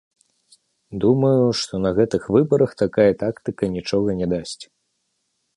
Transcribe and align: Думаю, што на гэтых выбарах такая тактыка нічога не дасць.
Думаю, 1.03 1.43
што 1.59 1.73
на 1.85 1.91
гэтых 2.01 2.23
выбарах 2.37 2.71
такая 2.83 3.07
тактыка 3.23 3.73
нічога 3.77 4.09
не 4.23 4.27
дасць. 4.37 4.61